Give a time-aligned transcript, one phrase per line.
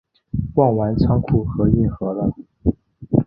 [0.55, 2.33] 逛完仓库和运河了